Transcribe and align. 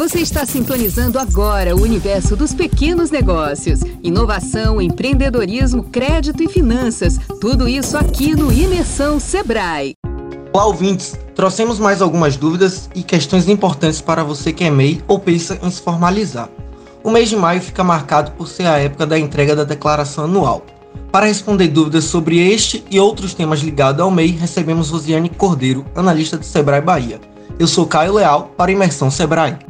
Você 0.00 0.20
está 0.20 0.46
sintonizando 0.46 1.18
agora 1.18 1.76
o 1.76 1.82
universo 1.82 2.34
dos 2.34 2.54
pequenos 2.54 3.10
negócios. 3.10 3.80
Inovação, 4.02 4.80
empreendedorismo, 4.80 5.84
crédito 5.84 6.42
e 6.42 6.48
finanças. 6.48 7.18
Tudo 7.38 7.68
isso 7.68 7.98
aqui 7.98 8.34
no 8.34 8.50
Imersão 8.50 9.20
Sebrae. 9.20 9.92
Olá, 10.54 10.64
ouvintes! 10.64 11.18
Trouxemos 11.34 11.78
mais 11.78 12.00
algumas 12.00 12.38
dúvidas 12.38 12.88
e 12.94 13.02
questões 13.02 13.46
importantes 13.46 14.00
para 14.00 14.24
você 14.24 14.54
que 14.54 14.64
é 14.64 14.70
MEI 14.70 15.04
ou 15.06 15.18
pensa 15.18 15.58
em 15.62 15.70
se 15.70 15.82
formalizar. 15.82 16.48
O 17.04 17.10
mês 17.10 17.28
de 17.28 17.36
maio 17.36 17.60
fica 17.60 17.84
marcado 17.84 18.30
por 18.30 18.48
ser 18.48 18.68
a 18.68 18.78
época 18.78 19.06
da 19.06 19.18
entrega 19.18 19.54
da 19.54 19.64
declaração 19.64 20.24
anual. 20.24 20.64
Para 21.12 21.26
responder 21.26 21.68
dúvidas 21.68 22.04
sobre 22.04 22.38
este 22.38 22.82
e 22.90 22.98
outros 22.98 23.34
temas 23.34 23.60
ligados 23.60 24.00
ao 24.00 24.10
MEI, 24.10 24.30
recebemos 24.30 24.88
Rosiane 24.88 25.28
Cordeiro, 25.28 25.84
analista 25.94 26.38
do 26.38 26.44
Sebrae 26.46 26.80
Bahia. 26.80 27.20
Eu 27.58 27.66
sou 27.66 27.84
Caio 27.84 28.14
Leal, 28.14 28.54
para 28.56 28.72
Imersão 28.72 29.10
Sebrae. 29.10 29.68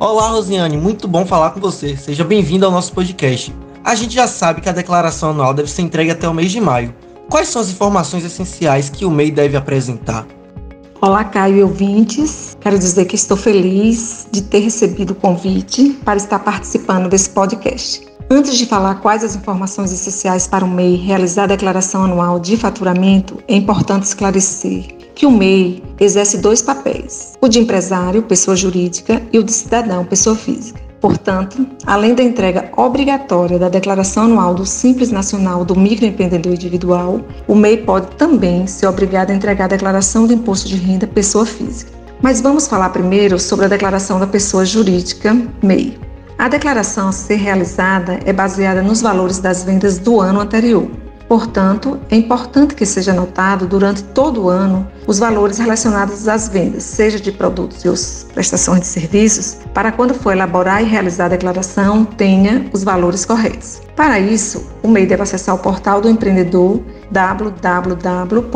Olá, 0.00 0.28
Rosiane, 0.28 0.76
muito 0.76 1.08
bom 1.08 1.26
falar 1.26 1.50
com 1.50 1.58
você. 1.58 1.96
Seja 1.96 2.22
bem-vinda 2.22 2.64
ao 2.64 2.70
nosso 2.70 2.92
podcast. 2.92 3.52
A 3.82 3.96
gente 3.96 4.14
já 4.14 4.28
sabe 4.28 4.60
que 4.60 4.68
a 4.68 4.72
declaração 4.72 5.30
anual 5.30 5.52
deve 5.52 5.68
ser 5.68 5.82
entregue 5.82 6.12
até 6.12 6.28
o 6.28 6.32
mês 6.32 6.52
de 6.52 6.60
maio. 6.60 6.94
Quais 7.28 7.48
são 7.48 7.60
as 7.60 7.68
informações 7.68 8.24
essenciais 8.24 8.88
que 8.88 9.04
o 9.04 9.10
MEI 9.10 9.32
deve 9.32 9.56
apresentar? 9.56 10.24
Olá, 11.00 11.24
Caio 11.24 11.56
e 11.56 11.62
ouvintes. 11.64 12.56
Quero 12.60 12.78
dizer 12.78 13.06
que 13.06 13.16
estou 13.16 13.36
feliz 13.36 14.28
de 14.30 14.42
ter 14.42 14.60
recebido 14.60 15.10
o 15.10 15.16
convite 15.16 15.90
para 16.04 16.16
estar 16.16 16.38
participando 16.38 17.08
desse 17.08 17.30
podcast. 17.30 18.06
Antes 18.30 18.56
de 18.56 18.66
falar 18.66 19.00
quais 19.00 19.24
as 19.24 19.34
informações 19.34 19.90
essenciais 19.90 20.46
para 20.46 20.64
o 20.64 20.68
MEI 20.68 20.94
realizar 20.94 21.44
a 21.44 21.48
declaração 21.48 22.04
anual 22.04 22.38
de 22.38 22.56
faturamento, 22.56 23.42
é 23.48 23.56
importante 23.56 24.04
esclarecer 24.04 24.97
que 25.18 25.26
o 25.26 25.32
MEI 25.32 25.82
exerce 25.98 26.38
dois 26.38 26.62
papéis: 26.62 27.32
o 27.42 27.48
de 27.48 27.58
empresário, 27.58 28.22
pessoa 28.22 28.56
jurídica, 28.56 29.20
e 29.32 29.38
o 29.38 29.42
de 29.42 29.52
cidadão, 29.52 30.04
pessoa 30.04 30.36
física. 30.36 30.80
Portanto, 31.00 31.66
além 31.84 32.14
da 32.14 32.22
entrega 32.22 32.70
obrigatória 32.76 33.58
da 33.58 33.68
declaração 33.68 34.24
anual 34.24 34.54
do 34.54 34.64
Simples 34.64 35.10
Nacional 35.10 35.64
do 35.64 35.76
Microempreendedor 35.76 36.54
Individual, 36.54 37.20
o 37.48 37.54
MEI 37.54 37.78
pode 37.78 38.06
também 38.16 38.66
ser 38.66 38.86
obrigado 38.86 39.30
a 39.30 39.34
entregar 39.34 39.64
a 39.64 39.68
declaração 39.68 40.26
do 40.26 40.32
imposto 40.32 40.68
de 40.68 40.76
renda 40.76 41.06
pessoa 41.06 41.44
física. 41.44 41.92
Mas 42.22 42.40
vamos 42.40 42.66
falar 42.68 42.90
primeiro 42.90 43.38
sobre 43.38 43.66
a 43.66 43.68
declaração 43.68 44.20
da 44.20 44.26
pessoa 44.26 44.64
jurídica 44.64 45.36
MEI. 45.62 45.98
A 46.36 46.48
declaração 46.48 47.08
a 47.08 47.12
ser 47.12 47.36
realizada 47.36 48.20
é 48.24 48.32
baseada 48.32 48.82
nos 48.82 49.00
valores 49.00 49.40
das 49.40 49.64
vendas 49.64 49.98
do 49.98 50.20
ano 50.20 50.40
anterior. 50.40 50.88
Portanto, 51.28 52.00
é 52.10 52.16
importante 52.16 52.74
que 52.74 52.86
seja 52.86 53.12
anotado 53.12 53.66
durante 53.66 54.02
todo 54.02 54.44
o 54.44 54.48
ano 54.48 54.88
os 55.06 55.18
valores 55.18 55.58
relacionados 55.58 56.26
às 56.26 56.48
vendas, 56.48 56.84
seja 56.84 57.20
de 57.20 57.30
produtos 57.30 57.84
e 57.84 58.26
prestações 58.32 58.80
de 58.80 58.86
serviços, 58.86 59.58
para 59.74 59.92
quando 59.92 60.14
for 60.14 60.32
elaborar 60.32 60.82
e 60.82 60.86
realizar 60.86 61.26
a 61.26 61.28
declaração, 61.28 62.04
tenha 62.04 62.66
os 62.72 62.82
valores 62.82 63.26
corretos. 63.26 63.82
Para 63.94 64.18
isso, 64.18 64.66
o 64.82 64.88
MEI 64.88 65.06
deve 65.06 65.22
acessar 65.22 65.54
o 65.54 65.58
portal 65.58 66.00
do 66.00 66.08
empreendedor 66.08 66.80
www.gov.br, 67.10 68.48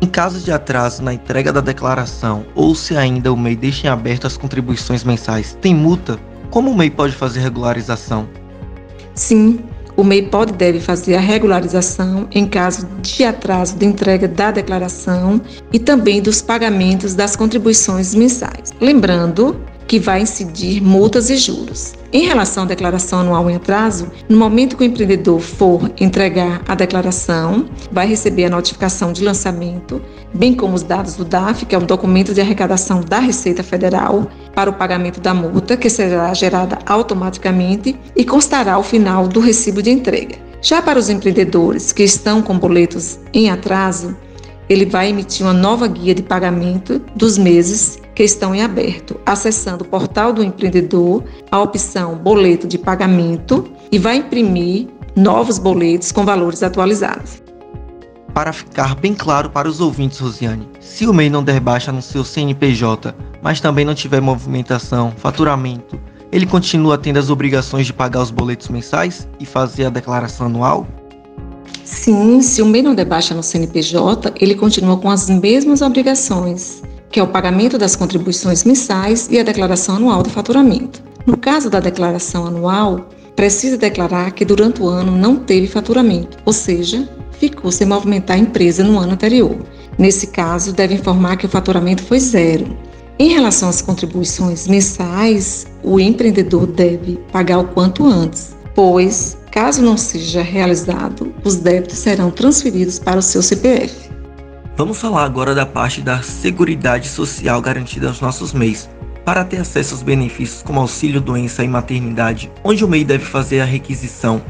Em 0.00 0.06
caso 0.06 0.40
de 0.40 0.52
atraso 0.52 1.02
na 1.02 1.14
entrega 1.14 1.52
da 1.52 1.60
declaração 1.60 2.44
ou 2.54 2.74
se 2.74 2.96
ainda 2.96 3.32
o 3.32 3.36
MEI 3.36 3.56
deixa 3.56 3.86
em 3.86 3.90
aberto 3.90 4.26
as 4.26 4.36
contribuições 4.36 5.02
mensais, 5.02 5.56
tem 5.60 5.74
multa? 5.74 6.18
Como 6.50 6.70
o 6.70 6.76
MEI 6.76 6.90
pode 6.90 7.14
fazer 7.14 7.40
regularização? 7.40 8.28
Sim, 9.14 9.60
o 9.96 10.04
MEI 10.04 10.22
pode 10.28 10.52
e 10.52 10.56
deve 10.56 10.80
fazer 10.80 11.14
a 11.14 11.20
regularização 11.20 12.28
em 12.30 12.46
caso 12.46 12.86
de 13.00 13.24
atraso 13.24 13.76
de 13.76 13.86
entrega 13.86 14.28
da 14.28 14.50
declaração 14.50 15.40
e 15.72 15.78
também 15.78 16.20
dos 16.20 16.42
pagamentos 16.42 17.14
das 17.14 17.34
contribuições 17.34 18.14
mensais. 18.14 18.74
Lembrando 18.78 19.56
que 19.86 19.98
vai 19.98 20.22
incidir 20.22 20.82
multas 20.82 21.30
e 21.30 21.36
juros. 21.36 21.94
Em 22.12 22.24
relação 22.24 22.62
à 22.62 22.66
declaração 22.66 23.20
anual 23.20 23.50
em 23.50 23.56
atraso, 23.56 24.10
no 24.28 24.38
momento 24.38 24.76
que 24.76 24.82
o 24.82 24.86
empreendedor 24.86 25.40
for 25.40 25.90
entregar 26.00 26.62
a 26.66 26.74
declaração, 26.74 27.68
vai 27.90 28.06
receber 28.06 28.46
a 28.46 28.50
notificação 28.50 29.12
de 29.12 29.22
lançamento, 29.22 30.00
bem 30.32 30.54
como 30.54 30.74
os 30.74 30.82
dados 30.82 31.14
do 31.14 31.24
DAF, 31.24 31.66
que 31.66 31.74
é 31.74 31.78
o 31.78 31.84
documento 31.84 32.32
de 32.32 32.40
arrecadação 32.40 33.00
da 33.00 33.18
Receita 33.18 33.62
Federal, 33.62 34.30
para 34.54 34.70
o 34.70 34.74
pagamento 34.74 35.20
da 35.20 35.34
multa, 35.34 35.76
que 35.76 35.90
será 35.90 36.32
gerada 36.32 36.78
automaticamente 36.86 37.98
e 38.16 38.24
constará 38.24 38.74
ao 38.74 38.82
final 38.82 39.28
do 39.28 39.40
recibo 39.40 39.82
de 39.82 39.90
entrega. 39.90 40.36
Já 40.62 40.80
para 40.80 40.98
os 40.98 41.10
empreendedores 41.10 41.92
que 41.92 42.02
estão 42.02 42.40
com 42.40 42.58
boletos 42.58 43.18
em 43.32 43.50
atraso, 43.50 44.16
ele 44.68 44.86
vai 44.86 45.10
emitir 45.10 45.46
uma 45.46 45.52
nova 45.52 45.86
guia 45.86 46.14
de 46.14 46.22
pagamento 46.22 47.00
dos 47.14 47.38
meses 47.38 47.98
que 48.14 48.22
estão 48.22 48.54
em 48.54 48.62
aberto, 48.62 49.20
acessando 49.26 49.84
o 49.84 49.86
portal 49.86 50.32
do 50.32 50.42
empreendedor, 50.42 51.22
a 51.50 51.60
opção 51.60 52.16
boleto 52.16 52.66
de 52.66 52.78
pagamento 52.78 53.70
e 53.92 53.98
vai 53.98 54.16
imprimir 54.16 54.88
novos 55.14 55.58
boletos 55.58 56.10
com 56.12 56.24
valores 56.24 56.62
atualizados. 56.62 57.42
Para 58.34 58.52
ficar 58.52 58.94
bem 58.94 59.14
claro 59.14 59.48
para 59.48 59.68
os 59.68 59.80
ouvintes, 59.80 60.18
Rosiane, 60.18 60.68
se 60.78 61.06
o 61.06 61.14
MEI 61.14 61.30
não 61.30 61.42
der 61.42 61.58
baixa 61.58 61.90
no 61.90 62.02
seu 62.02 62.22
CNPJ, 62.22 63.14
mas 63.40 63.60
também 63.60 63.84
não 63.84 63.94
tiver 63.94 64.20
movimentação, 64.20 65.12
faturamento, 65.16 65.98
ele 66.30 66.44
continua 66.44 66.98
tendo 66.98 67.18
as 67.18 67.30
obrigações 67.30 67.86
de 67.86 67.94
pagar 67.94 68.20
os 68.20 68.30
boletos 68.30 68.68
mensais 68.68 69.26
e 69.40 69.46
fazer 69.46 69.86
a 69.86 69.90
declaração 69.90 70.48
anual? 70.48 70.86
Sim, 71.86 72.42
se 72.42 72.60
o 72.60 72.66
MEI 72.66 72.82
não 72.82 72.96
debaixa 72.96 73.32
no 73.32 73.44
CNPJ, 73.44 74.34
ele 74.40 74.56
continua 74.56 74.96
com 74.96 75.08
as 75.08 75.30
mesmas 75.30 75.82
obrigações, 75.82 76.82
que 77.12 77.20
é 77.20 77.22
o 77.22 77.28
pagamento 77.28 77.78
das 77.78 77.94
contribuições 77.94 78.64
mensais 78.64 79.28
e 79.30 79.38
a 79.38 79.44
declaração 79.44 79.94
anual 79.94 80.24
de 80.24 80.30
faturamento. 80.30 81.00
No 81.24 81.36
caso 81.36 81.70
da 81.70 81.78
declaração 81.78 82.44
anual, 82.44 83.08
precisa 83.36 83.78
declarar 83.78 84.32
que 84.32 84.44
durante 84.44 84.82
o 84.82 84.88
ano 84.88 85.12
não 85.12 85.36
teve 85.36 85.68
faturamento, 85.68 86.36
ou 86.44 86.52
seja, 86.52 87.08
ficou 87.38 87.70
sem 87.70 87.86
movimentar 87.86 88.36
a 88.36 88.40
empresa 88.40 88.82
no 88.82 88.98
ano 88.98 89.12
anterior. 89.12 89.56
Nesse 89.96 90.26
caso, 90.26 90.72
deve 90.72 90.94
informar 90.94 91.36
que 91.36 91.46
o 91.46 91.48
faturamento 91.48 92.02
foi 92.02 92.18
zero. 92.18 92.66
Em 93.16 93.28
relação 93.28 93.68
às 93.68 93.80
contribuições 93.80 94.66
mensais, 94.66 95.68
o 95.84 96.00
empreendedor 96.00 96.66
deve 96.66 97.16
pagar 97.30 97.60
o 97.60 97.68
quanto 97.68 98.04
antes, 98.04 98.56
pois, 98.74 99.38
caso 99.56 99.80
não 99.80 99.96
seja 99.96 100.42
realizado, 100.42 101.34
os 101.42 101.56
débitos 101.56 101.96
serão 101.96 102.30
transferidos 102.30 102.98
para 102.98 103.18
o 103.18 103.22
seu 103.22 103.42
CPF. 103.42 104.10
Vamos 104.76 104.98
falar 104.98 105.24
agora 105.24 105.54
da 105.54 105.64
parte 105.64 106.02
da 106.02 106.20
Seguridade 106.20 107.08
Social 107.08 107.58
garantida 107.62 108.08
aos 108.08 108.20
nossos 108.20 108.52
MEIs. 108.52 108.86
Para 109.24 109.46
ter 109.46 109.56
acesso 109.56 109.94
aos 109.94 110.02
benefícios 110.02 110.62
como 110.62 110.78
auxílio 110.78 111.22
doença 111.22 111.64
e 111.64 111.68
maternidade, 111.68 112.52
onde 112.62 112.84
o 112.84 112.88
MEI 112.88 113.02
deve 113.02 113.24
fazer 113.24 113.60
a 113.62 113.64
requisição? 113.64 114.42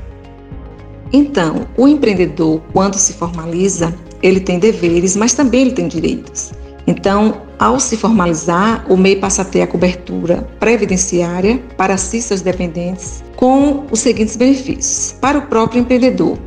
Então, 1.12 1.68
o 1.76 1.86
empreendedor, 1.86 2.60
quando 2.72 2.96
se 2.96 3.12
formaliza, 3.12 3.94
ele 4.24 4.40
tem 4.40 4.58
deveres, 4.58 5.14
mas 5.14 5.34
também 5.34 5.62
ele 5.62 5.72
tem 5.72 5.86
direitos. 5.86 6.50
Então, 6.84 7.42
ao 7.58 7.80
se 7.80 7.96
formalizar, 7.96 8.84
o 8.88 8.96
MEI 8.96 9.16
passa 9.16 9.42
a 9.42 9.44
ter 9.44 9.62
a 9.62 9.66
cobertura 9.66 10.46
previdenciária 10.60 11.62
para 11.76 11.96
si 11.96 12.20
seus 12.20 12.42
dependentes 12.42 13.24
com 13.34 13.86
os 13.90 14.00
seguintes 14.00 14.36
benefícios. 14.36 15.14
Para 15.20 15.38
o 15.38 15.42
próprio 15.42 15.80
empreendedor, 15.80 16.38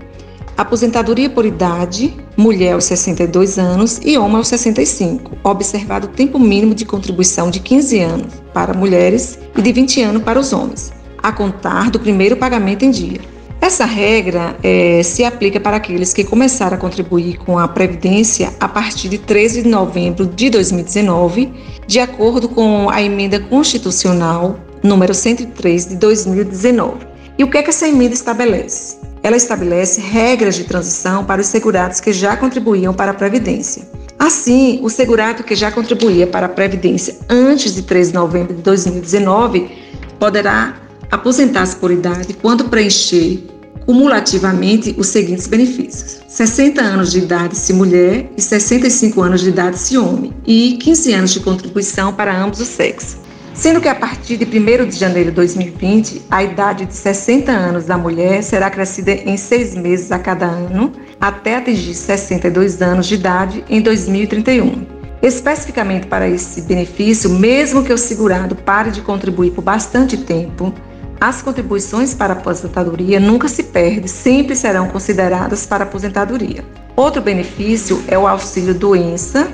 aposentadoria 0.55 1.29
por 1.29 1.45
idade, 1.45 2.15
mulher 2.37 2.73
aos 2.73 2.83
62 2.83 3.57
anos 3.57 3.99
e 4.03 4.17
homem 4.17 4.37
aos 4.37 4.47
65, 4.49 5.37
observado 5.43 6.07
o 6.07 6.09
tempo 6.11 6.37
mínimo 6.37 6.75
de 6.75 6.85
contribuição 6.85 7.49
de 7.49 7.59
15 7.59 7.99
anos 8.01 8.33
para 8.53 8.73
mulheres 8.73 9.39
e 9.57 9.61
de 9.61 9.71
20 9.71 10.01
anos 10.01 10.23
para 10.23 10.39
os 10.39 10.53
homens, 10.53 10.91
a 11.17 11.31
contar 11.31 11.89
do 11.89 11.99
primeiro 11.99 12.37
pagamento 12.37 12.83
em 12.83 12.91
dia. 12.91 13.38
Essa 13.69 13.85
regra 13.85 14.57
é, 14.63 15.03
se 15.03 15.23
aplica 15.23 15.59
para 15.59 15.77
aqueles 15.77 16.11
que 16.11 16.23
começaram 16.23 16.75
a 16.75 16.79
contribuir 16.79 17.37
com 17.37 17.59
a 17.59 17.67
Previdência 17.67 18.51
a 18.59 18.67
partir 18.67 19.07
de 19.09 19.19
13 19.19 19.61
de 19.61 19.69
novembro 19.69 20.25
de 20.25 20.49
2019, 20.49 21.53
de 21.85 21.99
acordo 21.99 22.49
com 22.49 22.89
a 22.89 22.99
emenda 22.99 23.39
constitucional 23.39 24.59
número 24.81 25.13
103 25.13 25.85
de 25.85 25.97
2019. 25.97 27.05
E 27.37 27.43
o 27.43 27.47
que, 27.47 27.59
é 27.59 27.61
que 27.61 27.69
essa 27.69 27.87
emenda 27.87 28.15
estabelece? 28.15 28.97
Ela 29.21 29.37
estabelece 29.37 30.01
regras 30.01 30.55
de 30.55 30.63
transição 30.63 31.23
para 31.23 31.39
os 31.39 31.45
segurados 31.45 31.99
que 31.99 32.11
já 32.11 32.35
contribuíam 32.35 32.91
para 32.91 33.11
a 33.11 33.13
Previdência. 33.13 33.87
Assim, 34.17 34.79
o 34.81 34.89
segurado 34.89 35.43
que 35.43 35.53
já 35.53 35.71
contribuía 35.71 36.25
para 36.25 36.47
a 36.47 36.49
Previdência 36.49 37.17
antes 37.29 37.75
de 37.75 37.83
13 37.83 38.09
de 38.09 38.17
novembro 38.17 38.55
de 38.55 38.63
2019 38.63 39.69
poderá 40.17 40.75
aposentar-se 41.11 41.75
por 41.75 41.91
idade 41.91 42.33
quando 42.33 42.65
preencher 42.65 43.58
cumulativamente 43.89 44.93
os 44.99 45.07
seguintes 45.07 45.47
benefícios: 45.47 46.21
60 46.27 46.79
anos 46.79 47.11
de 47.11 47.17
idade 47.17 47.57
se 47.57 47.73
mulher 47.73 48.31
e 48.37 48.41
65 48.41 49.19
anos 49.19 49.41
de 49.41 49.49
idade 49.49 49.79
se 49.79 49.97
homem, 49.97 50.31
e 50.45 50.77
15 50.79 51.13
anos 51.13 51.33
de 51.33 51.39
contribuição 51.39 52.13
para 52.13 52.39
ambos 52.39 52.59
os 52.59 52.67
sexos. 52.67 53.17
Sendo 53.51 53.81
que 53.81 53.87
a 53.87 53.95
partir 53.95 54.37
de 54.37 54.45
1 54.45 54.89
de 54.89 54.95
janeiro 54.95 55.31
de 55.31 55.37
2020, 55.37 56.21
a 56.29 56.43
idade 56.43 56.85
de 56.85 56.93
60 56.93 57.51
anos 57.51 57.85
da 57.85 57.97
mulher 57.97 58.43
será 58.43 58.67
acrescida 58.67 59.11
em 59.11 59.35
seis 59.35 59.73
meses 59.73 60.11
a 60.11 60.19
cada 60.19 60.45
ano, 60.45 60.93
até 61.19 61.55
atingir 61.55 61.95
62 61.95 62.83
anos 62.83 63.07
de 63.07 63.15
idade 63.15 63.65
em 63.67 63.81
2031. 63.81 64.85
Especificamente 65.19 66.05
para 66.05 66.29
esse 66.29 66.61
benefício, 66.61 67.27
mesmo 67.27 67.83
que 67.83 67.91
o 67.91 67.97
segurado 67.97 68.55
pare 68.55 68.91
de 68.91 69.01
contribuir 69.01 69.49
por 69.49 69.63
bastante 69.63 70.15
tempo, 70.15 70.73
as 71.19 71.41
contribuições 71.41 72.13
para 72.13 72.33
a 72.33 72.37
aposentadoria 72.37 73.19
nunca 73.19 73.47
se 73.47 73.63
perdem, 73.63 74.07
sempre 74.07 74.55
serão 74.55 74.87
consideradas 74.87 75.65
para 75.65 75.83
a 75.83 75.87
aposentadoria. 75.87 76.63
Outro 76.95 77.21
benefício 77.21 78.01
é 78.07 78.17
o 78.17 78.27
auxílio 78.27 78.73
doença 78.73 79.51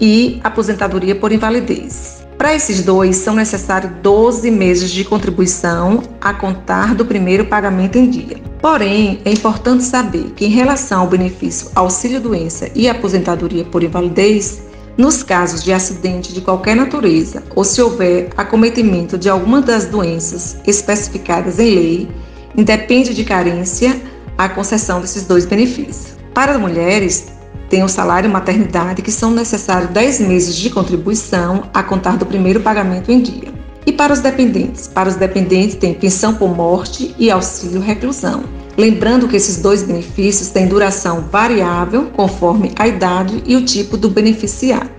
e 0.00 0.40
aposentadoria 0.44 1.14
por 1.14 1.32
invalidez. 1.32 2.26
Para 2.36 2.54
esses 2.54 2.82
dois, 2.82 3.16
são 3.16 3.34
necessários 3.34 3.92
12 4.02 4.50
meses 4.50 4.90
de 4.90 5.04
contribuição 5.04 6.02
a 6.20 6.34
contar 6.34 6.94
do 6.94 7.04
primeiro 7.04 7.46
pagamento 7.46 7.96
em 7.96 8.10
dia. 8.10 8.36
Porém, 8.60 9.20
é 9.24 9.30
importante 9.30 9.84
saber 9.84 10.32
que, 10.36 10.44
em 10.44 10.50
relação 10.50 11.00
ao 11.00 11.06
benefício 11.06 11.70
auxílio-doença 11.74 12.70
e 12.74 12.90
aposentadoria 12.90 13.64
por 13.64 13.82
invalidez, 13.82 14.60
nos 14.96 15.22
casos 15.22 15.62
de 15.62 15.72
acidente 15.72 16.32
de 16.32 16.40
qualquer 16.40 16.74
natureza 16.74 17.42
ou 17.54 17.64
se 17.64 17.82
houver 17.82 18.30
acometimento 18.36 19.18
de 19.18 19.28
alguma 19.28 19.60
das 19.60 19.84
doenças 19.84 20.56
especificadas 20.66 21.58
em 21.58 21.74
lei, 21.74 22.08
independe 22.56 23.12
de 23.12 23.24
carência 23.24 24.00
a 24.38 24.48
concessão 24.48 25.00
desses 25.00 25.24
dois 25.24 25.44
benefícios. 25.44 26.16
Para 26.32 26.52
as 26.52 26.60
mulheres, 26.60 27.26
tem 27.68 27.82
o 27.82 27.88
salário 27.88 28.30
maternidade, 28.30 29.02
que 29.02 29.10
são 29.10 29.30
necessários 29.30 29.90
10 29.90 30.20
meses 30.20 30.56
de 30.56 30.70
contribuição 30.70 31.64
a 31.74 31.82
contar 31.82 32.16
do 32.16 32.24
primeiro 32.24 32.60
pagamento 32.60 33.10
em 33.10 33.20
dia. 33.20 33.52
E 33.84 33.92
para 33.92 34.12
os 34.12 34.20
dependentes? 34.20 34.88
Para 34.88 35.08
os 35.08 35.16
dependentes, 35.16 35.76
tem 35.76 35.94
pensão 35.94 36.34
por 36.34 36.54
morte 36.54 37.14
e 37.18 37.30
auxílio 37.30 37.80
reclusão. 37.80 38.44
Lembrando 38.76 39.26
que 39.26 39.36
esses 39.36 39.56
dois 39.56 39.82
benefícios 39.82 40.50
têm 40.50 40.66
duração 40.66 41.22
variável 41.32 42.10
conforme 42.14 42.72
a 42.78 42.86
idade 42.86 43.42
e 43.46 43.56
o 43.56 43.64
tipo 43.64 43.96
do 43.96 44.10
beneficiário. 44.10 44.90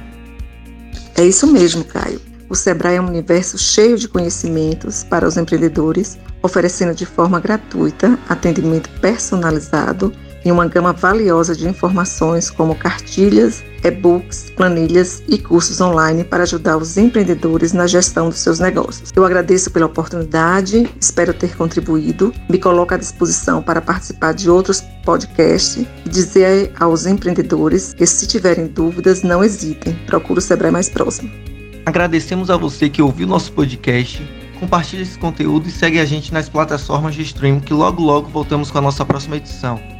É 1.15 1.27
isso 1.27 1.47
mesmo, 1.47 1.85
Caio. 1.85 2.19
O 2.49 2.55
Sebrae 2.55 2.97
é 2.97 3.03
um 3.03 3.07
universo 3.07 3.59
cheio 3.59 3.99
de 3.99 4.09
conhecimentos 4.09 5.05
para 5.05 5.29
os 5.29 5.37
empreendedores, 5.37 6.19
oferecendo 6.43 6.95
de 6.95 7.05
forma 7.05 7.39
gratuita 7.39 8.19
atendimento 8.31 8.89
personalizado 9.01 10.11
em 10.45 10.51
uma 10.51 10.67
gama 10.67 10.93
valiosa 10.93 11.55
de 11.55 11.69
informações 11.69 12.51
como 12.51 12.75
cartilhas, 12.75 13.63
e-books, 13.83 14.51
planilhas 14.57 15.23
e 15.29 15.39
cursos 15.39 15.81
online 15.81 16.25
para 16.25 16.43
ajudar 16.43 16.77
os 16.77 16.97
empreendedores 16.97 17.73
na 17.73 17.87
gestão 17.87 18.29
dos 18.29 18.39
seus 18.39 18.59
negócios. 18.59 19.11
Eu 19.15 19.25
agradeço 19.25 19.71
pela 19.71 19.87
oportunidade, 19.87 20.89
espero 21.01 21.33
ter 21.33 21.57
contribuído, 21.57 22.33
me 22.49 22.59
coloco 22.59 22.95
à 22.95 22.97
disposição 22.97 23.63
para 23.63 23.81
participar 23.81 24.35
de 24.35 24.51
outros 24.51 24.83
podcasts 25.05 25.87
e 26.05 26.09
dizer 26.09 26.73
aos 26.79 27.07
empreendedores 27.07 27.95
que 27.95 28.07
se 28.07 28.27
tiverem 28.27 28.67
dúvidas, 28.67 29.23
não 29.23 29.43
hesitem, 29.43 29.95
procure 30.07 30.39
o 30.39 30.43
Sebrae 30.43 30.71
mais 30.71 30.89
próximo. 30.89 31.31
Agradecemos 31.87 32.51
a 32.51 32.57
você 32.57 32.89
que 32.89 33.01
ouviu 33.03 33.27
nosso 33.27 33.53
podcast 33.53 34.23
compartilhe 34.61 35.03
esse 35.03 35.19
conteúdo 35.19 35.67
e 35.67 35.73
segue 35.73 35.99
a 35.99 36.05
gente 36.05 36.35
nas 36.35 36.47
plataformas 36.47 37.15
de 37.15 37.23
streaming 37.23 37.61
que 37.61 37.73
logo 37.73 38.03
logo 38.03 38.29
voltamos 38.29 38.71
com 38.71 38.77
a 38.77 38.83
nossa 38.83 39.05
próxima 39.07 39.39
edição. 39.39 40.00